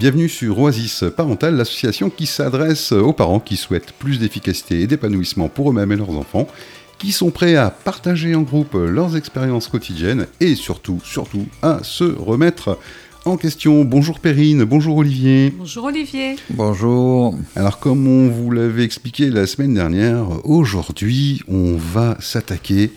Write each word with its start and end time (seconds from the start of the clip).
Bienvenue 0.00 0.30
sur 0.30 0.58
Oasis 0.58 1.04
Parental, 1.14 1.56
l'association 1.56 2.08
qui 2.08 2.24
s'adresse 2.24 2.92
aux 2.92 3.12
parents 3.12 3.38
qui 3.38 3.58
souhaitent 3.58 3.92
plus 3.92 4.18
d'efficacité 4.18 4.80
et 4.80 4.86
d'épanouissement 4.86 5.50
pour 5.50 5.68
eux-mêmes 5.68 5.92
et 5.92 5.96
leurs 5.96 6.16
enfants, 6.16 6.48
qui 6.98 7.12
sont 7.12 7.30
prêts 7.30 7.56
à 7.56 7.68
partager 7.68 8.34
en 8.34 8.40
groupe 8.40 8.72
leurs 8.72 9.14
expériences 9.14 9.68
quotidiennes 9.68 10.26
et 10.40 10.54
surtout, 10.54 11.02
surtout, 11.04 11.44
à 11.60 11.80
se 11.82 12.04
remettre 12.04 12.78
en 13.26 13.36
question. 13.36 13.84
Bonjour 13.84 14.20
Perrine, 14.20 14.64
bonjour 14.64 14.96
Olivier. 14.96 15.52
Bonjour 15.58 15.84
Olivier. 15.84 16.36
Bonjour. 16.48 17.36
Alors 17.54 17.78
comme 17.78 18.08
on 18.08 18.30
vous 18.30 18.52
l'avait 18.52 18.84
expliqué 18.84 19.28
la 19.28 19.46
semaine 19.46 19.74
dernière, 19.74 20.24
aujourd'hui 20.46 21.42
on 21.46 21.76
va 21.76 22.16
s'attaquer 22.20 22.90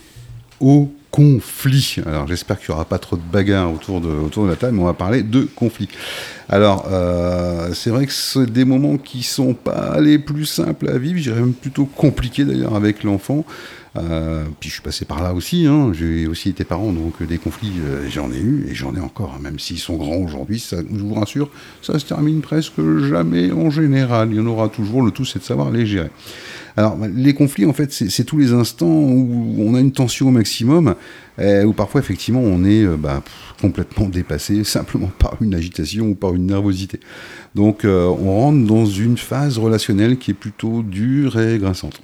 au 0.62 0.90
conflit. 1.14 1.98
Alors 2.08 2.26
j'espère 2.26 2.58
qu'il 2.58 2.72
n'y 2.72 2.74
aura 2.74 2.86
pas 2.86 2.98
trop 2.98 3.16
de 3.16 3.22
bagarres 3.22 3.72
autour 3.72 4.02
de, 4.02 4.08
autour 4.08 4.46
de 4.46 4.50
la 4.50 4.56
table, 4.56 4.76
mais 4.76 4.82
on 4.82 4.86
va 4.86 4.96
parler 4.96 5.22
de 5.22 5.44
conflit. 5.44 5.88
Alors 6.50 6.88
euh, 6.92 7.72
c'est 7.76 7.92
vrai 7.92 8.08
que 8.08 8.12
c'est 8.12 8.52
des 8.52 8.66
moments 8.66 8.98
qui 8.98 9.22
sont 9.22 9.54
pas 9.54 10.00
les 10.02 10.18
plus 10.18 10.48
simples 10.48 10.90
à 10.90 10.98
vivre, 10.98 11.20
je 11.20 11.30
dirais 11.30 11.40
même 11.40 11.54
plutôt 11.54 11.86
compliqués 11.86 12.46
d'ailleurs 12.46 12.76
avec 12.76 13.04
l'enfant. 13.04 13.46
Euh, 13.96 14.46
puis 14.60 14.70
je 14.70 14.76
suis 14.76 14.82
passé 14.82 15.06
par 15.06 15.22
là 15.22 15.36
aussi, 15.36 15.68
hein. 15.68 15.92
j'ai 15.94 16.26
aussi 16.26 16.50
été 16.50 16.64
parent, 16.64 16.92
donc 16.92 17.22
des 17.22 17.38
conflits 17.38 17.74
euh, 17.86 18.10
j'en 18.10 18.32
ai 18.32 18.40
eu 18.40 18.66
et 18.68 18.74
j'en 18.74 18.96
ai 18.96 19.00
encore, 19.00 19.36
hein. 19.38 19.42
même 19.42 19.60
s'ils 19.60 19.78
sont 19.78 19.98
grands 19.98 20.18
aujourd'hui, 20.18 20.60
ça, 20.60 20.78
je 20.78 21.00
vous 21.00 21.14
rassure, 21.14 21.52
ça 21.84 22.00
se 22.00 22.06
termine 22.06 22.42
presque 22.42 22.82
jamais 23.08 23.52
en 23.52 23.70
général, 23.70 24.30
il 24.32 24.38
y 24.38 24.40
en 24.40 24.48
aura 24.48 24.70
toujours, 24.70 25.04
le 25.04 25.12
tout 25.12 25.26
c'est 25.26 25.40
de 25.40 25.44
savoir 25.44 25.70
les 25.70 25.86
gérer. 25.86 26.10
Alors 26.76 26.98
les 27.14 27.36
conflits 27.36 27.68
en 27.68 27.74
fait 27.74 27.94
c'est 27.94 28.24
tous 28.24 28.40
les 28.40 28.52
instants 28.52 28.88
où 28.88 29.58
on 29.60 29.76
a 29.76 29.80
une 29.80 29.92
tension 29.92 30.30
au 30.30 30.32
maximum, 30.32 30.96
où 31.40 31.74
parfois 31.74 32.02
effectivement 32.02 32.42
on 32.42 32.66
est 32.66 32.84
bah, 32.98 33.22
complètement 33.62 34.10
dépassé 34.10 34.64
simplement 34.64 35.12
par 35.20 35.38
une 35.40 35.54
agitation 35.54 36.08
ou 36.08 36.16
par 36.16 36.34
une 36.34 36.48
nervosité. 36.48 37.00
Donc 37.54 37.82
on 37.86 38.40
rentre 38.40 38.66
dans 38.66 38.88
une 38.88 39.20
phase 39.20 39.60
relationnelle 39.60 40.18
qui 40.18 40.32
est 40.32 40.34
plutôt 40.34 40.82
dure 40.82 41.40
et 41.40 41.60
grinçante 41.60 42.02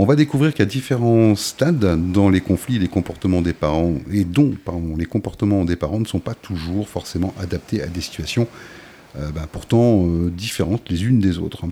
on 0.00 0.06
va 0.06 0.16
découvrir 0.16 0.54
a 0.58 0.64
différents 0.64 1.36
stades 1.36 2.10
dans 2.10 2.30
les 2.30 2.40
conflits 2.40 2.78
les 2.78 2.88
comportements 2.88 3.42
des 3.42 3.52
parents, 3.52 3.96
et 4.10 4.24
dont 4.24 4.54
les 4.96 5.04
comportements 5.04 5.66
des 5.66 5.76
parents 5.76 6.00
ne 6.00 6.06
sont 6.06 6.20
pas 6.20 6.32
toujours 6.32 6.88
forcément 6.88 7.34
adaptés 7.38 7.82
à 7.82 7.86
des 7.86 8.00
situations 8.00 8.48
euh, 9.18 9.30
bah, 9.30 9.46
pourtant 9.50 10.06
euh, 10.06 10.30
différentes 10.30 10.88
les 10.88 11.04
unes 11.04 11.20
des 11.20 11.36
autres. 11.36 11.64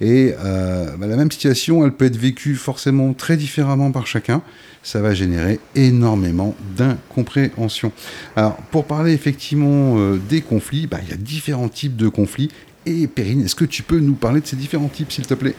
Et 0.00 0.34
euh, 0.44 0.96
bah, 0.96 1.06
la 1.06 1.14
même 1.14 1.30
situation, 1.30 1.84
elle 1.84 1.92
peut 1.92 2.06
être 2.06 2.16
vécue 2.16 2.56
forcément 2.56 3.12
très 3.12 3.36
différemment 3.36 3.92
par 3.92 4.08
chacun. 4.08 4.42
Ça 4.82 5.00
va 5.00 5.14
générer 5.14 5.60
énormément 5.76 6.56
d'incompréhension. 6.76 7.92
Alors, 8.34 8.56
pour 8.72 8.86
parler 8.86 9.12
effectivement 9.12 10.16
des 10.28 10.40
conflits, 10.40 10.88
bah, 10.88 10.98
il 11.04 11.10
y 11.10 11.12
a 11.12 11.16
différents 11.16 11.68
types 11.68 11.94
de 11.94 12.08
conflits. 12.08 12.50
Et 12.86 13.06
Perrine, 13.06 13.44
est-ce 13.44 13.54
que 13.54 13.64
tu 13.64 13.84
peux 13.84 14.00
nous 14.00 14.14
parler 14.14 14.40
de 14.40 14.46
ces 14.46 14.56
différents 14.56 14.88
types, 14.88 15.12
s'il 15.12 15.26
te 15.28 15.34
plaît? 15.34 15.54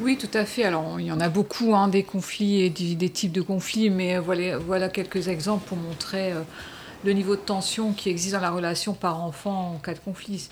Oui, 0.00 0.16
tout 0.16 0.30
à 0.34 0.44
fait. 0.44 0.64
Alors, 0.64 0.98
il 0.98 1.06
y 1.06 1.12
en 1.12 1.20
a 1.20 1.28
beaucoup, 1.28 1.74
hein, 1.74 1.88
des 1.88 2.02
conflits 2.02 2.62
et 2.62 2.70
des, 2.70 3.10
types 3.10 3.32
de 3.32 3.42
conflits, 3.42 3.90
mais 3.90 4.18
voilà, 4.18 4.58
voilà 4.58 4.88
quelques 4.88 5.28
exemples 5.28 5.68
pour 5.68 5.76
montrer 5.76 6.32
euh, 6.32 6.40
le 7.04 7.12
niveau 7.12 7.36
de 7.36 7.40
tension 7.40 7.92
qui 7.92 8.08
existe 8.08 8.34
dans 8.34 8.40
la 8.40 8.50
relation 8.50 8.94
par-enfant 8.94 9.74
en 9.74 9.78
cas 9.78 9.94
de 9.94 9.98
conflit. 9.98 10.48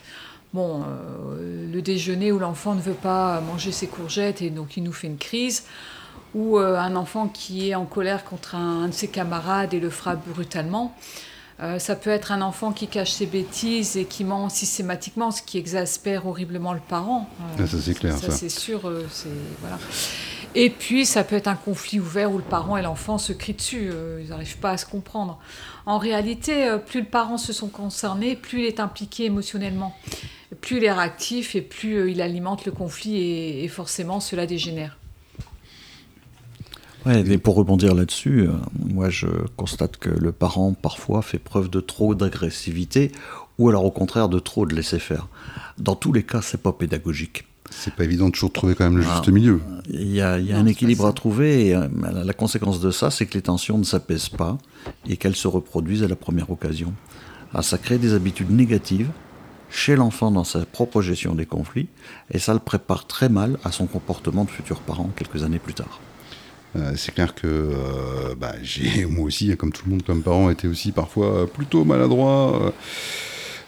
Bon, 0.52 0.82
euh, 0.82 1.70
le 1.70 1.82
déjeuner 1.82 2.32
où 2.32 2.38
l'enfant 2.38 2.74
ne 2.74 2.80
veut 2.80 2.94
pas 2.94 3.40
manger 3.40 3.72
ses 3.72 3.86
courgettes 3.86 4.40
et 4.40 4.50
donc 4.50 4.77
il 4.77 4.82
nous 4.82 4.92
fait 4.92 5.06
une 5.06 5.18
crise, 5.18 5.64
ou 6.34 6.58
euh, 6.58 6.78
un 6.78 6.96
enfant 6.96 7.28
qui 7.28 7.70
est 7.70 7.74
en 7.74 7.84
colère 7.84 8.24
contre 8.24 8.55
un 8.55 8.88
de 8.88 8.92
ses 8.92 9.08
camarades 9.08 9.74
et 9.74 9.80
le 9.80 9.90
frappe 9.90 10.27
brutalement. 10.28 10.94
Euh, 11.61 11.78
ça 11.81 11.97
peut 11.97 12.11
être 12.11 12.31
un 12.31 12.41
enfant 12.41 12.73
qui 12.73 12.87
cache 12.87 13.11
ses 13.11 13.27
bêtises 13.27 13.97
et 13.97 14.05
qui 14.05 14.23
ment 14.25 14.48
systématiquement, 14.48 15.33
ce 15.33 15.42
qui 15.42 15.58
exaspère 15.58 16.27
horriblement 16.27 16.73
le 16.73 16.80
parent. 16.80 17.29
Euh, 17.41 17.63
ah, 17.64 17.67
ça 17.67 17.79
c'est 17.80 17.95
clair. 17.95 18.17
Ça, 18.17 18.30
c'est 18.30 18.48
sûr. 18.48 18.86
Euh, 18.86 19.07
voilà. 19.61 19.79
Et 20.55 20.70
puis 20.70 21.05
ça 21.05 21.24
peut 21.24 21.36
être 21.36 21.48
un 21.48 21.57
conflit 21.57 21.98
ouvert 21.98 22.30
où 22.33 22.39
le 22.39 22.45
parent 22.45 22.77
et 22.77 22.83
l'enfant 22.83 23.18
se 23.18 23.33
crient 23.33 23.55
dessus. 23.55 23.91
ils 24.20 24.29
n'arrivent 24.29 24.58
pas 24.58 24.70
à 24.70 24.77
se 24.77 24.86
comprendre. 24.86 25.39
En 25.85 25.98
réalité, 25.98 26.77
plus 26.86 27.01
le 27.01 27.07
parent 27.07 27.36
se 27.36 27.52
sent 27.52 27.68
concerné, 27.73 28.35
plus 28.35 28.61
il 28.61 28.64
est 28.64 28.80
impliqué 28.80 29.24
émotionnellement. 29.27 29.95
Plus 30.63 30.79
il 30.79 30.85
est 30.85 30.92
réactif 30.92 31.55
et 31.55 31.61
plus 31.61 32.11
il 32.11 32.23
alimente 32.23 32.64
le 32.64 32.73
conflit 32.73 33.18
et 33.63 33.68
forcément 33.68 34.20
cela 34.20 34.47
dégénère. 34.47 34.98
Ouais, 37.08 37.24
et 37.27 37.39
pour 37.39 37.55
rebondir 37.55 37.95
là-dessus, 37.95 38.42
euh, 38.42 38.52
moi 38.86 39.08
je 39.08 39.29
constate 39.57 39.96
que 39.96 40.11
le 40.11 40.30
parent 40.30 40.74
parfois 40.74 41.23
fait 41.23 41.39
preuve 41.39 41.70
de 41.70 41.80
trop 41.80 42.14
d'agressivité 42.14 43.13
ou 43.58 43.70
alors 43.70 43.86
au 43.86 43.91
contraire 43.91 44.29
de 44.29 44.39
trop 44.39 44.67
de 44.67 44.74
laisser 44.74 44.98
faire. 44.98 45.27
Dans 45.79 45.95
tous 45.95 46.13
les 46.13 46.23
cas, 46.23 46.42
c'est 46.42 46.61
pas 46.61 46.73
pédagogique. 46.73 47.47
C'est 47.70 47.95
pas 47.95 48.05
évident 48.05 48.27
de 48.27 48.33
toujours 48.33 48.52
trouver 48.52 48.74
quand 48.74 48.85
même 48.85 48.98
le 48.98 49.02
juste 49.02 49.29
milieu. 49.29 49.61
Il 49.89 50.11
y 50.11 50.20
a, 50.20 50.35
un 50.35 50.67
équilibre 50.67 51.07
à 51.07 51.14
trouver 51.14 51.68
et 51.68 51.74
euh, 51.74 51.89
la 52.24 52.33
conséquence 52.35 52.79
de 52.79 52.91
ça, 52.91 53.11
c'est 53.11 53.24
que 53.24 53.35
les 53.35 53.42
tensions 53.42 53.79
ne 53.79 53.85
s'apaisent 53.85 54.29
pas 54.29 54.58
et 55.08 55.17
qu'elles 55.17 55.36
se 55.36 55.48
reproduisent 55.48 56.02
à 56.02 56.08
la 56.08 56.17
première 56.17 56.51
occasion. 56.51 56.92
Ah, 57.55 57.63
ça 57.63 57.79
crée 57.79 57.97
des 57.97 58.13
habitudes 58.13 58.51
négatives 58.51 59.08
chez 59.70 59.97
l'enfant 59.97 60.30
dans 60.30 60.45
sa 60.45 60.67
propre 60.67 61.01
gestion 61.01 61.35
des 61.35 61.47
conflits 61.47 61.89
et 62.30 62.39
ça 62.39 62.52
le 62.52 62.61
prépare 62.61 63.07
très 63.07 63.30
mal 63.30 63.58
à 63.64 63.73
son 63.73 63.86
comportement 63.86 64.45
de 64.45 64.51
futur 64.51 64.80
parent 64.80 65.11
quelques 65.17 65.42
années 65.42 65.58
plus 65.58 65.74
tard. 65.74 66.01
Euh, 66.78 66.92
c'est 66.96 67.14
clair 67.14 67.34
que 67.34 67.46
euh, 67.46 68.34
bah, 68.39 68.55
j'ai, 68.62 69.06
moi 69.11 69.27
aussi, 69.27 69.55
comme 69.56 69.72
tout 69.72 69.83
le 69.86 69.92
monde 69.92 70.02
comme 70.02 70.22
parent, 70.22 70.50
été 70.50 70.68
aussi 70.68 70.92
parfois 70.92 71.46
plutôt 71.52 71.84
maladroit. 71.84 72.72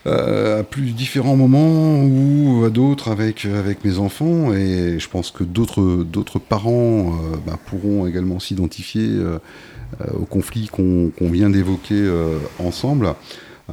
Euh, 0.07 0.61
à 0.61 0.63
plus 0.63 0.93
différents 0.93 1.37
moments 1.37 2.03
ou 2.03 2.65
à 2.65 2.71
d'autres 2.71 3.11
avec, 3.11 3.47
mes 3.85 3.99
enfants 3.99 4.55
et 4.55 4.99
je 4.99 5.09
pense 5.11 5.31
que 5.31 5.45
d'autres, 5.45 6.05
d'autres 6.05 6.39
parents 6.39 7.19
bah, 7.47 7.59
pourront 7.67 8.07
également 8.07 8.41
s'identifier 8.41 9.11
au 10.15 10.25
conflit 10.25 10.69
qu'on, 10.69 11.13
vient 11.21 11.51
d'évoquer 11.51 12.11
ensemble. 12.59 13.15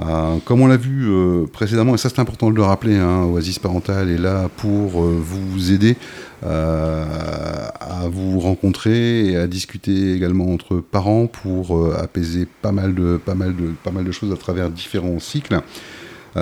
Euh, 0.01 0.37
comme 0.45 0.61
on 0.61 0.67
l'a 0.67 0.77
vu 0.77 1.07
euh, 1.07 1.45
précédemment, 1.51 1.95
et 1.95 1.97
ça 1.97 2.09
c'est 2.09 2.19
important 2.19 2.51
de 2.51 2.55
le 2.55 2.61
rappeler, 2.61 2.97
hein, 2.97 3.23
Oasis 3.23 3.57
Parental 3.57 4.09
est 4.09 4.17
là 4.17 4.49
pour 4.57 5.03
euh, 5.03 5.17
vous 5.19 5.71
aider 5.71 5.95
à 6.43 8.07
vous 8.11 8.39
rencontrer 8.39 9.25
et 9.25 9.37
à 9.37 9.47
discuter 9.47 10.13
également 10.13 10.51
entre 10.51 10.77
parents 10.77 11.25
pour 11.25 11.95
apaiser 11.95 12.47
pas 12.61 12.71
mal, 12.71 12.93
de, 12.93 13.17
pas, 13.17 13.33
mal 13.33 13.55
de, 13.55 13.71
pas 13.83 13.89
mal 13.89 14.03
de 14.03 14.11
choses 14.11 14.31
à 14.31 14.37
travers 14.37 14.69
différents 14.69 15.17
cycles. 15.17 15.59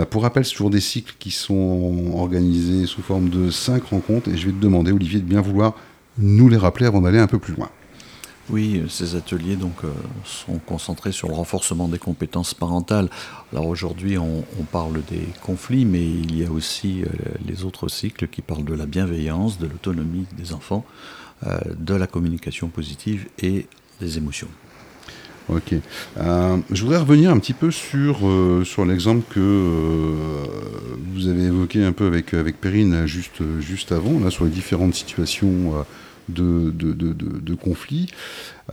pour 0.09 0.23
rappel, 0.23 0.43
c'est 0.43 0.51
toujours 0.51 0.69
des 0.69 0.81
cycles 0.81 1.15
qui 1.17 1.31
sont 1.31 2.11
organisés 2.13 2.87
sous 2.87 3.01
forme 3.01 3.29
de 3.29 3.49
cinq 3.49 3.85
rencontres 3.85 4.29
et 4.29 4.35
je 4.35 4.47
vais 4.47 4.51
te 4.51 4.61
demander, 4.61 4.91
Olivier, 4.91 5.21
de 5.21 5.25
bien 5.25 5.39
vouloir 5.39 5.75
nous 6.17 6.49
les 6.49 6.57
rappeler 6.57 6.87
avant 6.87 6.99
d'aller 6.99 7.19
un 7.19 7.27
peu 7.27 7.39
plus 7.39 7.53
loin. 7.53 7.69
Oui, 8.49 8.83
ces 8.89 9.15
ateliers 9.15 9.55
donc 9.55 9.83
euh, 9.83 9.89
sont 10.23 10.59
concentrés 10.59 11.11
sur 11.11 11.27
le 11.27 11.33
renforcement 11.33 11.87
des 11.87 11.97
compétences 11.97 12.53
parentales. 12.53 13.09
Alors 13.51 13.67
aujourd'hui, 13.67 14.17
on, 14.19 14.43
parle 14.71 15.01
des 15.09 15.27
conflits, 15.41 15.85
mais 15.85 16.03
il 16.03 16.37
y 16.37 16.45
a 16.45 16.51
aussi 16.51 17.03
euh, 17.03 17.07
les 17.47 17.63
autres 17.63 17.87
cycles 17.87 18.27
qui 18.27 18.41
parlent 18.41 18.65
de 18.65 18.73
la 18.73 18.85
bienveillance, 18.85 19.57
de 19.57 19.65
l'autonomie 19.65 20.25
des 20.37 20.53
enfants, 20.53 20.85
euh, 21.45 21.57
de 21.77 21.95
la 21.95 22.05
communication 22.05 22.67
positive 22.67 23.27
et 23.41 23.67
des 23.99 24.17
émotions. 24.17 24.49
Ok. 25.47 25.75
je 26.15 26.81
voudrais 26.81 26.97
revenir 26.97 27.29
un 27.29 27.37
petit 27.37 27.53
peu 27.53 27.69
sur, 27.69 28.17
sur 28.65 28.83
l'exemple 28.83 29.23
que 29.31 30.43
vous 31.13 31.27
avez 31.27 31.43
évoqué 31.43 31.85
un 31.85 31.91
peu 31.91 32.07
avec, 32.07 32.33
avec 32.33 32.59
Perrine 32.59 33.05
juste, 33.05 33.43
juste 33.59 33.91
avant, 33.91 34.27
sur 34.31 34.45
les 34.45 34.49
différentes 34.49 34.95
situations 34.95 35.85
de, 36.29 37.55
conflits. 37.55 38.07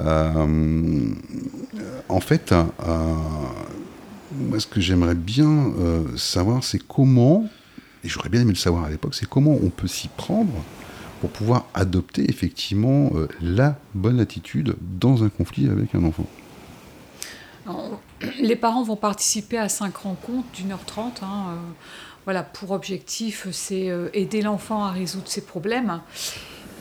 Euh, 0.01 1.15
en 2.09 2.21
fait, 2.21 2.53
euh, 2.53 2.65
moi, 4.33 4.61
ce 4.61 4.67
que 4.67 4.81
j'aimerais 4.81 5.15
bien 5.15 5.73
euh, 5.79 6.17
savoir, 6.17 6.65
c'est 6.65 6.83
comment, 6.87 7.49
et 8.05 8.09
j'aurais 8.09 8.29
bien 8.29 8.41
aimé 8.41 8.53
le 8.53 8.59
savoir 8.59 8.85
à 8.85 8.91
l'époque, 8.91 9.15
c'est 9.15 9.29
comment 9.29 9.57
on 9.63 9.71
peut 9.71 9.89
s'y 9.89 10.09
prendre 10.09 10.53
pour 11.21 11.31
pouvoir 11.31 11.67
adopter 11.73 12.29
effectivement 12.29 13.13
la 13.41 13.79
bonne 13.95 14.19
attitude 14.19 14.75
dans 14.81 15.23
un 15.23 15.29
conflit 15.29 15.69
avec 15.69 15.95
un 15.95 16.03
enfant. 16.03 16.27
les 18.41 18.57
parents 18.57 18.83
vont 18.83 18.97
participer 18.97 19.57
à 19.57 19.69
cinq 19.69 19.99
rencontres 19.99 20.49
d'une 20.53 20.73
heure 20.73 20.85
trente. 20.85 21.23
Hein, 21.23 21.59
voilà, 22.25 22.43
pour 22.43 22.73
objectif, 22.73 23.47
c'est 23.53 23.89
aider 24.15 24.43
l'enfant 24.43 24.83
à 24.83 24.91
résoudre 24.91 25.29
ses 25.29 25.43
problèmes 25.43 26.01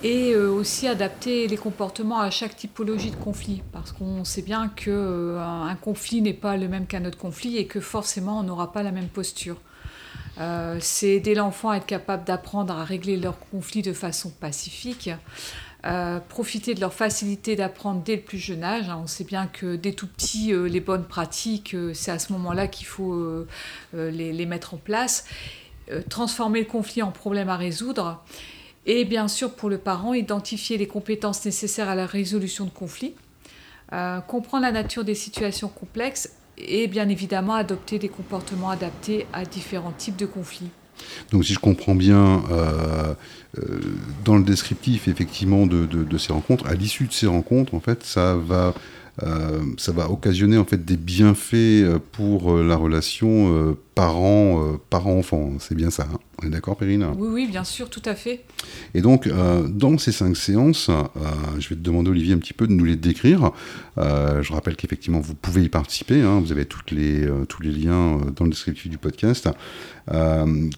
et 0.03 0.33
euh, 0.33 0.49
aussi 0.49 0.87
adapter 0.87 1.47
les 1.47 1.57
comportements 1.57 2.19
à 2.19 2.31
chaque 2.31 2.55
typologie 2.55 3.11
de 3.11 3.15
conflit, 3.15 3.61
parce 3.71 3.91
qu'on 3.91 4.23
sait 4.23 4.41
bien 4.41 4.67
qu'un 4.67 4.91
euh, 4.91 5.73
conflit 5.81 6.21
n'est 6.21 6.33
pas 6.33 6.57
le 6.57 6.67
même 6.67 6.87
qu'un 6.87 7.05
autre 7.05 7.17
conflit 7.17 7.57
et 7.57 7.67
que 7.67 7.79
forcément 7.79 8.39
on 8.39 8.43
n'aura 8.43 8.71
pas 8.71 8.83
la 8.83 8.91
même 8.91 9.09
posture. 9.09 9.57
Euh, 10.39 10.77
c'est 10.79 11.09
aider 11.09 11.35
l'enfant 11.35 11.69
à 11.69 11.77
être 11.77 11.85
capable 11.85 12.23
d'apprendre 12.23 12.73
à 12.73 12.83
régler 12.83 13.17
leurs 13.17 13.37
conflits 13.51 13.83
de 13.83 13.93
façon 13.93 14.31
pacifique, 14.31 15.09
profiter 16.29 16.75
de 16.75 16.79
leur 16.79 16.93
facilité 16.93 17.55
d'apprendre 17.55 18.03
dès 18.03 18.17
le 18.17 18.21
plus 18.21 18.37
jeune 18.37 18.63
âge. 18.63 18.87
Hein. 18.87 18.99
On 19.03 19.07
sait 19.07 19.23
bien 19.23 19.47
que 19.47 19.75
dès 19.75 19.93
tout 19.93 20.05
petit, 20.05 20.53
les 20.53 20.79
bonnes 20.79 21.05
pratiques, 21.05 21.75
c'est 21.93 22.11
à 22.11 22.19
ce 22.19 22.31
moment-là 22.33 22.67
qu'il 22.67 22.85
faut 22.85 23.45
les, 23.93 24.31
les, 24.31 24.45
mettre 24.45 24.75
en 24.75 24.77
place 24.77 25.25
transformer 26.07 26.59
le 26.59 26.67
conflit 26.67 27.01
en 27.01 27.09
problème 27.11 27.49
à 27.49 27.57
résoudre. 27.57 28.23
Et 28.85 29.05
bien 29.05 29.27
sûr, 29.27 29.53
pour 29.53 29.69
le 29.69 29.77
parent, 29.77 30.13
identifier 30.13 30.77
les 30.77 30.87
compétences 30.87 31.45
nécessaires 31.45 31.89
à 31.89 31.95
la 31.95 32.05
résolution 32.05 32.65
de 32.65 32.71
conflits, 32.71 33.13
comprendre 34.27 34.63
la 34.63 34.71
nature 34.71 35.03
des 35.03 35.15
situations 35.15 35.67
complexes 35.67 36.31
et 36.57 36.87
bien 36.87 37.09
évidemment 37.09 37.55
adopter 37.55 37.99
des 37.99 38.09
comportements 38.09 38.69
adaptés 38.69 39.25
à 39.33 39.45
différents 39.45 39.91
types 39.91 40.15
de 40.15 40.25
conflits. 40.25 40.69
Donc 41.31 41.45
si 41.45 41.53
je 41.53 41.59
comprends 41.59 41.95
bien, 41.95 42.43
euh, 42.51 43.13
euh, 43.57 43.79
dans 44.23 44.37
le 44.37 44.43
descriptif 44.43 45.07
effectivement 45.07 45.65
de, 45.65 46.17
ces 46.17 46.33
rencontres, 46.33 46.67
à 46.67 46.73
l'issue 46.73 47.07
de 47.07 47.13
ces 47.13 47.27
rencontres, 47.27 47.73
en 47.73 47.79
fait, 47.79 48.03
ça 48.03 48.35
va 48.35 48.73
euh, 49.23 49.59
ça 49.77 49.91
va 49.91 50.09
occasionner 50.09 50.57
en 50.57 50.65
fait 50.65 50.83
des 50.83 50.97
bienfaits 50.97 51.53
euh, 51.53 51.99
pour 52.11 52.53
euh, 52.53 52.63
la 52.65 52.75
relation 52.75 53.75
parent 53.95 54.77
parent 54.89 55.17
enfant. 55.17 55.53
C'est 55.59 55.75
bien 55.75 55.91
ça. 55.91 56.07
Hein. 56.11 56.17
On 56.41 56.47
est 56.47 56.49
d'accord, 56.49 56.75
Perrine? 56.75 57.05
Oui, 57.17 57.27
oui, 57.31 57.47
bien 57.47 57.63
sûr, 57.63 57.89
tout 57.89 58.01
à 58.05 58.15
fait. 58.15 58.45
Et 58.95 59.01
donc, 59.01 59.29
dans 59.67 59.97
ces 59.99 60.11
cinq 60.11 60.35
séances, 60.35 60.89
je 61.59 61.69
vais 61.69 61.75
te 61.75 61.81
demander, 61.81 62.09
Olivier, 62.09 62.33
un 62.33 62.39
petit 62.39 62.53
peu 62.53 62.65
de 62.65 62.71
nous 62.71 62.85
les 62.85 62.95
décrire. 62.95 63.51
je 63.97 64.53
rappelle 64.53 64.75
qu'effectivement, 64.75 65.19
vous 65.19 65.35
pouvez 65.35 65.63
y 65.63 65.69
participer. 65.69 66.21
Hein. 66.21 66.39
vous 66.39 66.51
avez 66.51 66.65
toutes 66.65 66.89
les, 66.89 67.29
tous 67.47 67.61
les 67.61 67.71
liens 67.71 68.19
dans 68.35 68.45
le 68.45 68.51
descriptif 68.51 68.89
du 68.89 68.97
podcast. 68.97 69.49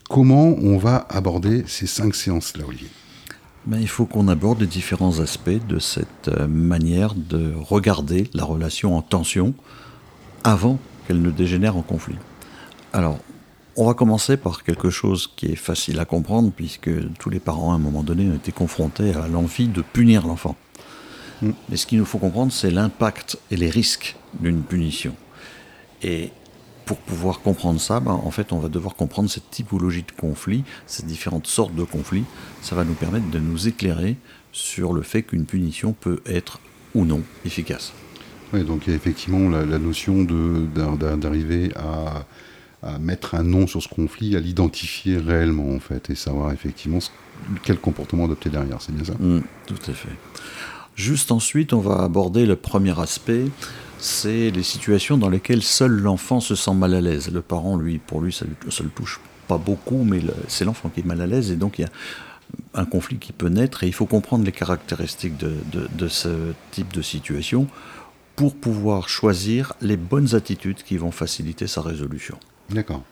comment 0.09 0.57
on 0.57 0.77
va 0.77 1.07
aborder 1.09 1.63
ces 1.65 1.87
cinq 1.87 2.15
séances-là, 2.15 2.65
Olivier? 2.67 2.89
Ben, 3.65 3.79
il 3.79 3.87
faut 3.87 4.05
qu'on 4.05 4.27
aborde 4.27 4.59
les 4.61 4.67
différents 4.67 5.19
aspects 5.19 5.65
de 5.67 5.79
cette 5.79 6.27
euh, 6.27 6.47
manière 6.47 7.13
de 7.15 7.53
regarder 7.55 8.29
la 8.33 8.43
relation 8.43 8.97
en 8.97 9.01
tension 9.01 9.53
avant 10.43 10.79
qu'elle 11.07 11.21
ne 11.21 11.31
dégénère 11.31 11.77
en 11.77 11.81
conflit. 11.81 12.17
Alors, 12.91 13.19
on 13.75 13.87
va 13.87 13.93
commencer 13.93 14.37
par 14.37 14.63
quelque 14.63 14.89
chose 14.89 15.31
qui 15.35 15.47
est 15.47 15.55
facile 15.55 15.99
à 15.99 16.05
comprendre, 16.05 16.51
puisque 16.55 16.91
tous 17.17 17.29
les 17.29 17.39
parents, 17.39 17.71
à 17.71 17.75
un 17.75 17.79
moment 17.79 18.03
donné, 18.03 18.29
ont 18.29 18.35
été 18.35 18.51
confrontés 18.51 19.13
à 19.13 19.27
l'envie 19.27 19.67
de 19.67 19.81
punir 19.81 20.27
l'enfant. 20.27 20.55
Mm. 21.41 21.51
Mais 21.69 21.77
ce 21.77 21.87
qu'il 21.87 21.97
nous 21.97 22.05
faut 22.05 22.19
comprendre, 22.19 22.51
c'est 22.51 22.69
l'impact 22.69 23.37
et 23.49 23.55
les 23.55 23.69
risques 23.69 24.15
d'une 24.39 24.61
punition. 24.61 25.15
Et 26.03 26.31
pour 26.85 26.97
pouvoir 26.97 27.39
comprendre 27.39 27.79
ça, 27.79 27.99
ben, 27.99 28.11
en 28.11 28.31
fait, 28.31 28.51
on 28.51 28.59
va 28.59 28.69
devoir 28.69 28.95
comprendre 28.95 29.29
cette 29.29 29.49
typologie 29.49 30.03
de 30.03 30.11
conflit, 30.11 30.63
ces 30.85 31.03
différentes 31.03 31.47
sortes 31.47 31.75
de 31.75 31.83
conflits. 31.83 32.25
Ça 32.61 32.75
va 32.75 32.83
nous 32.83 32.93
permettre 32.93 33.29
de 33.29 33.39
nous 33.39 33.67
éclairer 33.67 34.17
sur 34.51 34.93
le 34.93 35.01
fait 35.01 35.23
qu'une 35.23 35.45
punition 35.45 35.93
peut 35.93 36.21
être 36.25 36.59
ou 36.93 37.05
non 37.05 37.21
efficace. 37.45 37.93
Oui, 38.53 38.63
donc 38.63 38.83
il 38.85 38.91
y 38.91 38.93
a 38.93 38.95
effectivement 38.95 39.49
la, 39.49 39.79
notion 39.79 40.23
d'arriver 40.23 41.71
à, 41.75 42.25
mettre 42.99 43.35
un 43.35 43.43
nom 43.43 43.65
sur 43.65 43.81
ce 43.81 43.87
conflit, 43.87 44.35
à 44.35 44.39
l'identifier 44.39 45.17
réellement, 45.17 45.73
en 45.73 45.79
fait, 45.79 46.09
et 46.09 46.15
savoir 46.15 46.51
effectivement 46.51 46.99
quel 47.63 47.77
comportement 47.77 48.25
adopter 48.25 48.49
derrière. 48.49 48.81
C'est 48.81 48.93
bien 48.93 49.05
ça? 49.05 49.13
Mmh, 49.19 49.41
Tout 49.67 49.91
à 49.91 49.93
fait. 49.93 50.15
Juste 50.95 51.31
ensuite, 51.31 51.73
on 51.73 51.79
va 51.79 52.03
aborder 52.03 52.45
le 52.45 52.55
premier 52.55 52.97
aspect, 52.99 53.45
c'est 54.03 54.51
les 54.51 54.63
situations 54.63 55.17
dans 55.17 55.29
lesquelles 55.29 55.63
seul 55.63 55.91
l'enfant 55.91 56.41
se 56.41 56.55
sent 56.55 56.73
mal 56.73 56.93
à 56.93 56.99
l'aise. 56.99 57.31
Le 57.31 57.41
parent, 57.41 57.77
lui, 57.77 57.99
pour 57.99 58.19
lui, 58.19 58.33
ça 58.33 58.43
ne 58.45 58.83
le 58.83 58.89
touche 58.89 59.21
pas 59.47 59.57
beaucoup, 59.57 60.03
mais 60.03 60.19
c'est 60.49 60.65
l'enfant 60.65 60.89
qui 60.89 60.99
est 60.99 61.05
mal 61.05 61.21
à 61.21 61.25
l'aise, 61.25 61.51
et 61.51 61.55
donc 61.55 61.79
il 61.79 61.83
y 61.83 61.85
a 61.85 61.89
un 62.73 62.83
conflit 62.83 63.17
qui 63.17 63.31
peut 63.31 63.47
naître, 63.47 63.83
et 63.83 63.87
il 63.87 63.93
faut 63.93 64.05
comprendre 64.05 64.43
les 64.43 64.51
caractéristiques 64.51 65.37
de, 65.37 66.07
ce 66.09 66.51
type 66.71 66.93
de 66.93 67.01
situation 67.01 67.67
pour 68.35 68.55
pouvoir 68.55 69.07
choisir 69.07 69.73
les 69.79 69.95
bonnes 69.95 70.35
attitudes 70.35 70.83
qui 70.83 70.97
vont 70.97 71.11
faciliter 71.11 71.67
sa 71.67 71.81
résolution. 71.81 72.37
D'accord. 72.71 73.03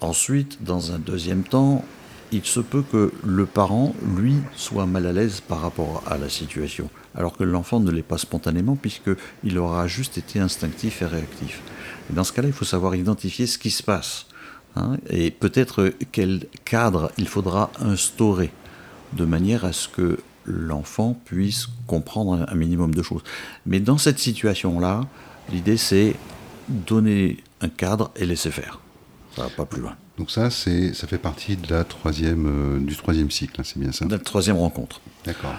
Ensuite, 0.00 0.62
dans 0.62 0.92
un 0.92 0.98
deuxième 0.98 1.42
temps, 1.42 1.84
il 2.32 2.44
se 2.44 2.60
peut 2.60 2.82
que 2.82 3.12
le 3.24 3.46
parent, 3.46 3.94
lui, 4.16 4.34
soit 4.56 4.86
mal 4.86 5.06
à 5.06 5.12
l'aise 5.12 5.40
par 5.40 5.60
rapport 5.60 6.02
à 6.06 6.18
la 6.18 6.28
situation, 6.28 6.88
alors 7.14 7.36
que 7.36 7.44
l'enfant 7.44 7.80
ne 7.80 7.90
l'est 7.90 8.02
pas 8.02 8.18
spontanément, 8.18 8.76
puisqu'il 8.76 9.58
aura 9.58 9.86
juste 9.86 10.18
été 10.18 10.38
instinctif 10.38 11.02
et 11.02 11.06
réactif. 11.06 11.62
Et 12.10 12.14
dans 12.14 12.24
ce 12.24 12.32
cas-là, 12.32 12.48
il 12.48 12.54
faut 12.54 12.64
savoir 12.64 12.94
identifier 12.94 13.46
ce 13.46 13.58
qui 13.58 13.70
se 13.70 13.82
passe, 13.82 14.26
hein, 14.76 14.96
et 15.08 15.30
peut-être 15.30 15.92
quel 16.12 16.46
cadre 16.64 17.10
il 17.18 17.28
faudra 17.28 17.70
instaurer, 17.80 18.52
de 19.12 19.24
manière 19.24 19.64
à 19.64 19.72
ce 19.72 19.88
que 19.88 20.18
l'enfant 20.44 21.20
puisse 21.24 21.68
comprendre 21.86 22.46
un 22.48 22.54
minimum 22.54 22.94
de 22.94 23.02
choses. 23.02 23.22
Mais 23.66 23.80
dans 23.80 23.98
cette 23.98 24.18
situation-là, 24.18 25.02
l'idée 25.52 25.76
c'est 25.76 26.14
donner 26.68 27.38
un 27.60 27.68
cadre 27.68 28.10
et 28.16 28.24
laisser 28.24 28.50
faire. 28.50 28.80
Ça 29.36 29.42
va 29.42 29.50
pas 29.50 29.64
plus 29.64 29.82
loin. 29.82 29.96
Donc 30.20 30.30
ça, 30.30 30.50
c'est, 30.50 30.92
ça 30.92 31.06
fait 31.06 31.16
partie 31.16 31.56
de 31.56 31.72
la 31.72 31.82
troisième, 31.82 32.46
euh, 32.46 32.78
du 32.78 32.94
troisième 32.94 33.30
cycle, 33.30 33.58
hein, 33.58 33.64
c'est 33.64 33.78
bien 33.78 33.90
ça 33.90 34.04
De 34.04 34.10
la 34.10 34.18
troisième 34.18 34.58
rencontre. 34.58 35.00
D'accord. 35.24 35.54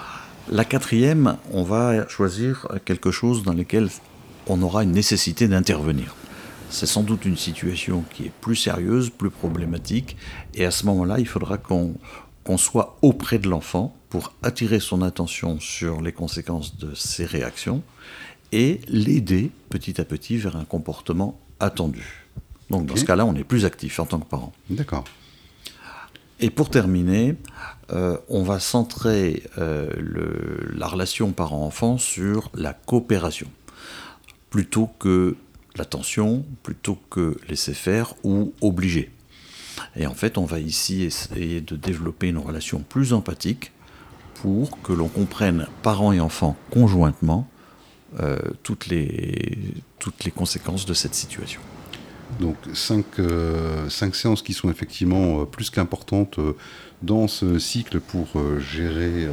La 0.52 0.66
quatrième, 0.66 1.38
on 1.52 1.64
va 1.64 2.08
choisir 2.08 2.68
quelque 2.86 3.10
chose 3.10 3.42
dans 3.42 3.54
lequel 3.54 3.90
on 4.46 4.62
aura 4.62 4.84
une 4.84 4.92
nécessité 4.92 5.48
d'intervenir. 5.48 6.16
C'est 6.70 6.86
sans 6.86 7.02
doute 7.02 7.26
une 7.26 7.38
situation 7.38 8.04
qui 8.14 8.26
est 8.26 8.32
plus 8.40 8.56
sérieuse, 8.56 9.10
plus 9.10 9.32
problématique, 9.32 10.16
et 10.54 10.64
à 10.64 10.70
ce 10.70 10.86
moment-là, 10.86 11.18
il 11.18 11.28
faudra 11.28 11.58
qu'on, 11.58 11.96
qu'on 12.44 12.60
soit 12.60 13.00
auprès 13.02 13.40
de 13.40 13.50
l'enfant 13.50 13.96
pour 14.10 14.32
attirer 14.44 14.80
son 14.80 15.02
attention 15.02 15.60
sur 15.60 16.04
les 16.04 16.12
conséquences 16.12 16.78
de 16.78 16.94
ses 16.94 17.26
réactions 17.26 17.82
et 18.52 18.80
l'aider 18.88 19.50
petit 19.72 20.00
à 20.00 20.06
petit 20.06 20.38
vers 20.38 20.56
un 20.56 20.66
comportement 20.66 21.40
attendu. 21.60 22.21
Donc 22.72 22.86
dans 22.86 22.96
ce 22.96 23.06
cas-là, 23.06 23.26
on 23.26 23.36
est 23.36 23.44
plus 23.44 23.66
actif 23.66 24.00
en 24.00 24.06
tant 24.06 24.20
que 24.20 24.26
parent. 24.26 24.54
D'accord. 24.70 25.04
Et 26.40 26.50
pour 26.50 26.70
terminer, 26.72 27.36
euh, 27.92 28.18
on 28.28 28.42
va 28.42 28.60
centrer 28.60 29.44
euh, 29.60 29.90
la 30.74 30.88
relation 30.88 31.32
parent-enfant 31.32 32.00
sur 32.00 32.50
la 32.56 32.74
coopération, 32.74 33.48
plutôt 34.50 34.90
que 34.98 35.36
l'attention, 35.76 36.44
plutôt 36.64 36.98
que 37.10 37.38
laisser 37.48 37.74
faire 37.74 38.16
ou 38.24 38.54
obliger. 38.62 39.12
Et 39.96 40.08
en 40.08 40.14
fait, 40.14 40.38
on 40.38 40.46
va 40.46 40.60
ici 40.60 41.04
essayer 41.04 41.62
de 41.62 41.76
développer 41.76 42.30
une 42.30 42.38
relation 42.38 42.80
plus 42.80 43.14
empathique 43.14 43.72
pour 44.36 44.82
que 44.82 44.94
l'on 44.94 45.08
comprenne, 45.08 45.68
parents 45.84 46.12
et 46.12 46.20
enfants 46.20 46.56
conjointement, 46.72 47.48
euh, 48.20 48.40
toutes, 48.64 48.88
les, 48.88 49.60
toutes 50.00 50.24
les 50.24 50.32
conséquences 50.32 50.86
de 50.86 50.94
cette 50.94 51.16
situation. 51.16 51.62
Donc 52.40 52.56
euh, 53.20 53.90
cinq, 53.90 54.16
séances 54.16 54.42
qui 54.42 54.54
sont 54.54 54.70
effectivement 54.70 55.42
euh, 55.42 55.46
plus 55.46 55.70
qu'importantes 55.70 56.40
euh, 56.40 56.56
dans 57.02 57.28
ce 57.28 57.60
cycle 57.60 58.00
pour 58.00 58.28
gérer 58.60 59.28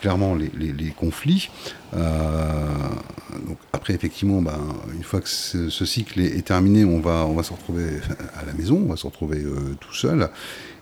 clairement 0.00 0.34
les, 0.34 0.90
conflits. 0.96 1.50
donc 1.92 3.58
après, 3.72 3.94
effectivement, 3.94 4.42
ben, 4.42 4.58
une 4.92 5.04
fois 5.04 5.20
que 5.20 5.28
ce, 5.28 5.84
cycle 5.84 6.18
est, 6.18 6.44
terminé, 6.44 6.84
on 6.84 6.98
va, 6.98 7.26
on 7.26 7.34
va 7.34 7.44
se 7.44 7.52
retrouver 7.52 7.84
à 8.34 8.44
la 8.44 8.52
maison, 8.54 8.82
on 8.84 8.90
va 8.90 8.96
se 8.96 9.06
retrouver 9.06 9.44
tout 9.78 9.94
seul. 9.94 10.30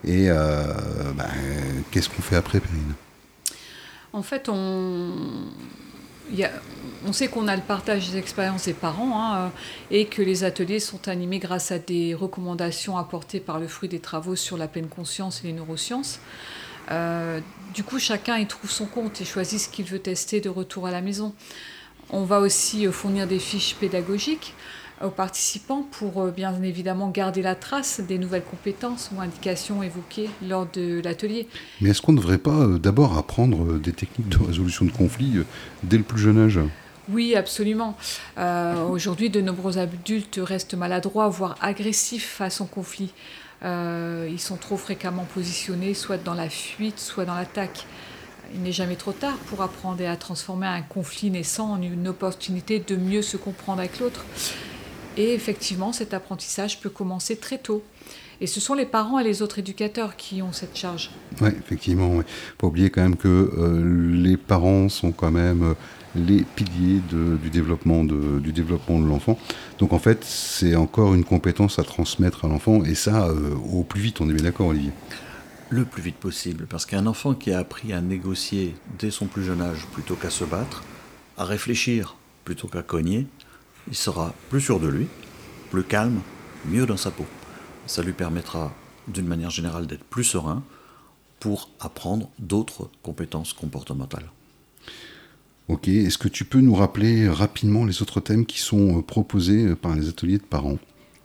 Et 0.02 0.28
ben, 0.28 1.28
qu'est-ce 1.90 2.08
qu'on 2.08 2.22
fait 2.22 2.36
après, 2.36 2.60
Perrine? 2.60 2.94
En 4.14 4.22
fait, 4.22 4.48
on 4.48 5.12
on 7.06 7.12
sait 7.12 7.28
qu'on 7.28 7.48
a 7.48 7.56
le 7.56 7.62
partage 7.62 8.10
des 8.10 8.18
expériences 8.18 8.64
des 8.64 8.74
parents 8.74 9.22
hein, 9.22 9.38
euh, 9.38 9.48
et 9.90 10.06
que 10.06 10.22
les 10.22 10.44
ateliers 10.44 10.80
sont 10.80 11.08
animés 11.08 11.38
grâce 11.38 11.70
à 11.70 11.78
des 11.78 12.14
recommandations 12.14 12.96
apportées 12.96 13.40
par 13.40 13.58
le 13.58 13.68
fruit 13.68 13.88
des 13.88 14.00
travaux 14.00 14.36
sur 14.36 14.56
la 14.56 14.68
pleine 14.68 14.88
conscience 14.88 15.42
et 15.42 15.48
les 15.48 15.52
neurosciences. 15.52 16.20
Euh, 16.90 17.40
du 17.74 17.84
coup, 17.84 17.98
chacun 17.98 18.38
y 18.38 18.46
trouve 18.46 18.70
son 18.70 18.86
compte 18.86 19.20
et 19.20 19.24
choisit 19.24 19.60
ce 19.60 19.68
qu'il 19.68 19.84
veut 19.84 19.98
tester 19.98 20.40
de 20.40 20.48
retour 20.48 20.86
à 20.86 20.90
la 20.90 21.00
maison. 21.00 21.34
On 22.10 22.24
va 22.24 22.40
aussi 22.40 22.86
euh, 22.86 22.92
fournir 22.92 23.26
des 23.26 23.38
fiches 23.38 23.74
pédagogiques 23.76 24.54
aux 25.04 25.10
participants 25.10 25.86
pour 25.90 26.22
euh, 26.22 26.30
bien 26.30 26.62
évidemment 26.62 27.10
garder 27.10 27.42
la 27.42 27.54
trace 27.54 28.00
des 28.00 28.18
nouvelles 28.18 28.44
compétences 28.44 29.10
ou 29.14 29.20
indications 29.20 29.82
évoquées 29.82 30.28
lors 30.46 30.66
de 30.72 31.00
l'atelier. 31.02 31.48
Mais 31.80 31.90
est-ce 31.90 32.02
qu'on 32.02 32.12
ne 32.12 32.18
devrait 32.18 32.38
pas 32.38 32.50
euh, 32.50 32.78
d'abord 32.78 33.16
apprendre 33.16 33.64
euh, 33.64 33.78
des 33.78 33.92
techniques 33.92 34.28
de 34.28 34.38
résolution 34.38 34.84
de 34.84 34.90
conflits 34.90 35.44
dès 35.82 35.98
le 35.98 36.02
plus 36.02 36.20
jeune 36.20 36.38
âge? 36.38 36.60
Oui, 37.10 37.34
absolument. 37.34 37.96
Aujourd'hui, 38.90 39.30
de 39.30 39.40
nombreux 39.40 39.78
adultes 39.78 40.38
restent 40.42 40.74
maladroits, 40.74 41.30
voire 41.30 41.56
agressifs 41.62 42.28
face 42.28 42.60
au 42.60 42.66
conflit. 42.66 43.14
ils 43.64 44.38
sont 44.38 44.56
trop 44.56 44.76
fréquemment 44.76 45.26
positionnés 45.32 45.94
soit 45.94 46.18
dans 46.18 46.34
la 46.34 46.50
fuite, 46.50 46.98
soit 46.98 47.24
dans 47.24 47.34
l'attaque. 47.34 47.86
Il 48.54 48.60
n'est 48.60 48.72
jamais 48.72 48.96
trop 48.96 49.12
tard 49.12 49.38
pour 49.46 49.62
apprendre 49.62 50.06
à 50.06 50.16
transformer 50.16 50.66
un 50.66 50.82
conflit 50.82 51.30
naissant 51.30 51.72
en 51.72 51.82
une 51.82 52.08
opportunité 52.08 52.78
de 52.78 52.96
mieux 52.96 53.22
se 53.22 53.38
comprendre 53.38 53.78
avec 53.78 54.00
l'autre. 54.00 54.26
Et 55.18 55.34
effectivement, 55.34 55.92
cet 55.92 56.14
apprentissage 56.14 56.80
peut 56.80 56.90
commencer 56.90 57.36
très 57.36 57.58
tôt. 57.58 57.82
Et 58.40 58.46
ce 58.46 58.60
sont 58.60 58.74
les 58.74 58.86
parents 58.86 59.18
et 59.18 59.24
les 59.24 59.42
autres 59.42 59.58
éducateurs 59.58 60.14
qui 60.14 60.42
ont 60.42 60.52
cette 60.52 60.76
charge. 60.76 61.10
Oui, 61.40 61.50
effectivement. 61.58 62.12
Il 62.12 62.18
ne 62.18 62.22
faut 62.22 62.56
pas 62.58 62.66
oublier 62.68 62.88
quand 62.88 63.02
même 63.02 63.16
que 63.16 63.28
euh, 63.28 64.14
les 64.14 64.36
parents 64.36 64.88
sont 64.88 65.10
quand 65.10 65.32
même 65.32 65.62
euh, 65.64 65.74
les 66.14 66.42
piliers 66.42 67.00
du, 67.10 67.50
développement 67.50 68.04
de, 68.04 68.38
du 68.38 68.52
développement 68.52 69.00
de 69.00 69.06
l'enfant. 69.06 69.36
Donc 69.80 69.92
en 69.92 69.98
fait, 69.98 70.22
c'est 70.22 70.76
encore 70.76 71.14
une 71.14 71.24
compétence 71.24 71.80
à 71.80 71.82
transmettre 71.82 72.44
à 72.44 72.48
l'enfant, 72.48 72.84
et 72.84 72.94
ça, 72.94 73.26
euh, 73.26 73.54
au 73.72 73.82
plus 73.82 74.00
vite, 74.00 74.20
on 74.20 74.30
est 74.30 74.32
bien 74.32 74.44
d'accord, 74.44 74.68
Olivier 74.68 74.92
Le 75.68 75.84
plus 75.84 76.02
vite 76.02 76.16
possible, 76.16 76.66
parce 76.70 76.86
qu'un 76.86 77.06
enfant 77.06 77.34
qui 77.34 77.52
a 77.52 77.58
appris 77.58 77.92
à 77.92 78.00
négocier 78.00 78.76
dès 79.00 79.10
son 79.10 79.26
plus 79.26 79.42
jeune 79.42 79.62
âge 79.62 79.84
plutôt 79.92 80.14
qu'à 80.14 80.30
se 80.30 80.44
battre, 80.44 80.84
à 81.36 81.44
réfléchir 81.44 82.16
plutôt 82.44 82.68
qu'à 82.68 82.82
cogner, 82.82 83.26
il 83.88 83.96
sera 83.96 84.34
plus 84.50 84.60
sûr 84.60 84.80
de 84.80 84.88
lui, 84.88 85.06
plus 85.70 85.84
calme, 85.84 86.20
mieux 86.66 86.86
dans 86.86 86.96
sa 86.96 87.10
peau. 87.10 87.26
Ça 87.86 88.02
lui 88.02 88.12
permettra, 88.12 88.72
d'une 89.08 89.26
manière 89.26 89.50
générale, 89.50 89.86
d'être 89.86 90.04
plus 90.04 90.24
serein 90.24 90.62
pour 91.40 91.70
apprendre 91.80 92.28
d'autres 92.38 92.90
compétences 93.02 93.52
comportementales. 93.52 94.30
Ok, 95.68 95.88
est-ce 95.88 96.16
que 96.16 96.28
tu 96.28 96.44
peux 96.44 96.60
nous 96.60 96.74
rappeler 96.74 97.28
rapidement 97.28 97.84
les 97.84 98.00
autres 98.00 98.20
thèmes 98.20 98.46
qui 98.46 98.58
sont 98.58 98.98
euh, 98.98 99.02
proposés 99.02 99.66
euh, 99.66 99.76
par 99.76 99.94
les 99.94 100.08
ateliers 100.08 100.38
de 100.38 100.42
parents? 100.42 100.78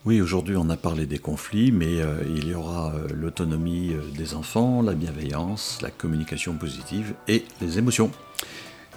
Oui, 0.06 0.20
aujourd'hui 0.20 0.58
on 0.58 0.70
a 0.70 0.76
parlé 0.76 1.06
des 1.06 1.18
conflits, 1.18 1.72
mais 1.72 2.02
euh, 2.02 2.22
il 2.36 2.50
y 2.50 2.54
aura 2.54 2.94
l'autonomie 3.14 3.92
des 4.18 4.34
enfants, 4.34 4.82
la 4.82 4.96
bienveillance, 4.96 5.80
la 5.82 5.92
communication 5.92 6.56
positive 6.56 7.14
et 7.30 7.46
les 7.62 7.78
émotions. 7.78 8.12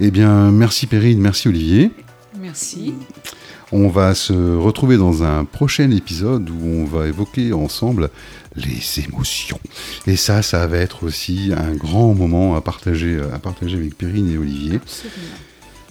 Eh 0.00 0.11
bien, 0.11 0.50
merci 0.50 0.88
Perrine, 0.88 1.20
merci 1.20 1.46
Olivier. 1.46 1.92
Merci. 2.38 2.95
On 3.73 3.88
va 3.88 4.14
se 4.14 4.33
retrouver 4.56 4.97
dans 4.97 5.23
un 5.23 5.45
prochain 5.45 5.90
épisode 5.90 6.50
où 6.50 6.64
on 6.64 6.85
va 6.85 7.09
évoquer 7.09 7.52
ensemble 7.52 8.11
les 8.54 9.00
émotions. 9.04 9.61
Et 10.06 10.16
ça, 10.16 10.42
ça 10.42 10.66
va 10.66 10.78
être 10.78 11.04
aussi 11.04 11.52
un 11.56 11.75
grand 11.75 12.14
moment 12.14 12.56
à 12.56 12.61
partager, 12.61 13.21
à 13.33 13.38
partager 13.38 13.76
avec 13.76 13.97
Perrine 13.97 14.30
et 14.30 14.38
Olivier. 14.38 14.80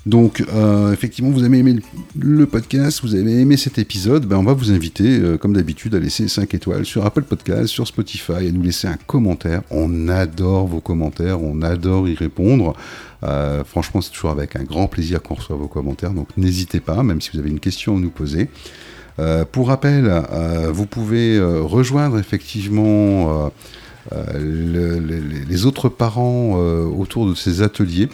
Donc, 0.05 0.43
euh, 0.53 0.93
effectivement, 0.93 1.31
vous 1.31 1.43
avez 1.43 1.57
aimé 1.57 1.77
le, 2.17 2.45
podcast, 2.45 3.01
vous 3.01 3.15
avez 3.15 3.41
aimé 3.41 3.57
cet 3.57 3.79
épisode, 3.79 4.27
ben, 4.27 4.37
on 4.37 4.43
va 4.43 4.53
vous 4.53 4.71
inviter, 4.71 5.19
euh, 5.19 5.37
comme 5.37 5.53
d'habitude, 5.53 5.95
à 5.95 5.99
laisser 5.99 6.27
5 6.27 6.53
étoiles 6.53 6.85
sur 6.85 7.07
Apple 7.07 7.23
Podcast, 7.23 7.67
sur 7.67 7.87
Spotify, 7.87 8.33
à 8.33 8.51
nous 8.51 8.61
laisser 8.61 8.87
un 8.87 8.97
commentaire. 9.07 9.63
On 9.71 10.07
adore 10.07 10.67
vos 10.67 10.79
commentaires, 10.79 11.41
on 11.41 11.63
adore 11.63 12.07
y 12.07 12.13
répondre. 12.13 12.75
Euh, 13.23 13.63
franchement, 13.63 13.99
c'est 13.99 14.11
toujours 14.11 14.29
avec 14.29 14.55
un 14.55 14.63
grand 14.63 14.87
plaisir 14.87 15.23
qu'on 15.23 15.33
reçoit 15.33 15.55
vos 15.55 15.67
commentaires, 15.67 16.11
donc 16.11 16.27
n'hésitez 16.37 16.81
pas, 16.81 17.01
même 17.01 17.19
si 17.19 17.31
vous 17.33 17.39
avez 17.39 17.49
une 17.49 17.59
question 17.59 17.97
à 17.97 17.99
nous 17.99 18.11
poser. 18.11 18.49
pour 19.53 19.69
rappel, 19.69 20.11
vous 20.71 20.85
pouvez 20.85 21.39
rejoindre 21.39 22.19
effectivement 22.19 23.49
les 24.11 25.65
autres 25.65 25.89
parents 25.89 26.53
autour 26.53 27.27
de 27.27 27.35
ces 27.35 27.61
ateliers. 27.61 28.09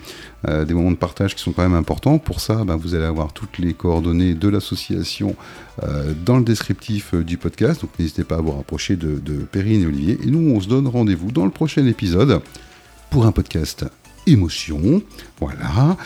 Euh, 0.47 0.65
des 0.65 0.73
moments 0.73 0.91
de 0.91 0.97
partage 0.97 1.35
qui 1.35 1.43
sont 1.43 1.51
quand 1.51 1.61
même 1.61 1.75
importants. 1.75 2.17
Pour 2.17 2.39
ça, 2.39 2.63
ben, 2.63 2.75
vous 2.75 2.95
allez 2.95 3.05
avoir 3.05 3.31
toutes 3.31 3.59
les 3.59 3.73
coordonnées 3.73 4.33
de 4.33 4.47
l'association 4.47 5.35
euh, 5.83 6.13
dans 6.25 6.37
le 6.37 6.43
descriptif 6.43 7.13
euh, 7.13 7.23
du 7.23 7.37
podcast. 7.37 7.81
Donc 7.81 7.91
n'hésitez 7.99 8.23
pas 8.23 8.37
à 8.37 8.41
vous 8.41 8.51
rapprocher 8.51 8.95
de, 8.95 9.19
de 9.19 9.33
Perrine 9.43 9.83
et 9.83 9.85
Olivier. 9.85 10.17
Et 10.23 10.31
nous, 10.31 10.55
on 10.55 10.59
se 10.59 10.67
donne 10.67 10.87
rendez-vous 10.87 11.31
dans 11.31 11.45
le 11.45 11.51
prochain 11.51 11.85
épisode 11.85 12.41
pour 13.11 13.27
un 13.27 13.31
podcast 13.31 13.85
émotion. 14.27 15.01
Voilà. 15.39 15.97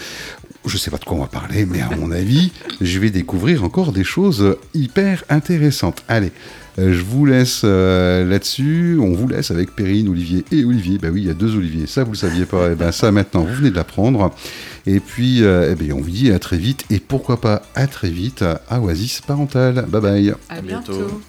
Je 0.65 0.77
sais 0.77 0.89
pas 0.89 0.97
de 0.97 1.05
quoi 1.05 1.17
on 1.17 1.21
va 1.21 1.27
parler, 1.27 1.65
mais 1.65 1.81
à 1.81 1.95
mon 1.95 2.11
avis, 2.11 2.51
je 2.81 2.99
vais 2.99 3.11
découvrir 3.11 3.63
encore 3.63 3.91
des 3.91 4.03
choses 4.03 4.57
hyper 4.73 5.23
intéressantes. 5.29 6.03
Allez, 6.07 6.31
je 6.77 7.01
vous 7.01 7.25
laisse 7.25 7.61
euh, 7.63 8.25
là-dessus. 8.25 8.97
On 9.01 9.13
vous 9.13 9.27
laisse 9.27 9.51
avec 9.51 9.75
Perrine, 9.75 10.09
Olivier 10.09 10.43
et 10.51 10.65
Olivier. 10.65 10.97
Bah 10.97 11.07
oui, 11.11 11.21
il 11.21 11.27
y 11.27 11.29
a 11.29 11.33
deux 11.33 11.55
Olivier. 11.55 11.87
Ça, 11.87 12.03
vous 12.03 12.11
le 12.11 12.17
saviez 12.17 12.45
pas. 12.45 12.69
Et 12.69 12.71
eh 12.73 12.75
ben 12.75 12.91
ça, 12.91 13.11
maintenant, 13.11 13.43
vous 13.43 13.53
venez 13.53 13.69
de 13.69 13.75
l'apprendre. 13.75 14.33
Et 14.85 14.99
puis, 14.99 15.43
euh, 15.43 15.71
eh 15.71 15.75
ben, 15.75 15.93
on 15.93 16.01
vous 16.01 16.09
dit 16.09 16.31
à 16.31 16.39
très 16.39 16.57
vite. 16.57 16.85
Et 16.89 16.99
pourquoi 16.99 17.39
pas 17.39 17.61
à 17.75 17.87
très 17.87 18.09
vite 18.09 18.43
à 18.69 18.81
Oasis 18.81 19.21
Parental. 19.21 19.85
Bye 19.87 20.01
bye. 20.01 20.33
À 20.49 20.61
bientôt. 20.61 21.21